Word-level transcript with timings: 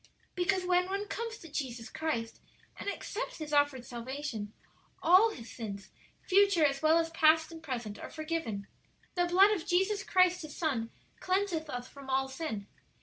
"Because 0.33 0.65
when 0.65 0.87
one 0.87 1.07
comes 1.07 1.37
to 1.37 1.47
Jesus 1.47 1.87
Christ 1.87 2.41
and 2.75 2.89
accepts 2.89 3.37
His 3.37 3.53
offered 3.53 3.85
salvation, 3.85 4.51
all 5.03 5.29
his 5.29 5.51
sins, 5.51 5.91
future 6.23 6.65
as 6.65 6.81
well 6.81 6.97
as 6.97 7.11
past 7.11 7.51
and 7.51 7.61
present, 7.61 7.99
are 7.99 8.09
forgiven. 8.09 8.65
'The 9.13 9.25
blood 9.27 9.51
of 9.51 9.67
Jesus 9.67 10.01
Christ, 10.01 10.41
His 10.41 10.57
Son, 10.57 10.89
cleanseth 11.19 11.69
us 11.69 11.87
from 11.87 12.09
all 12.09 12.27
sin.' 12.27 12.65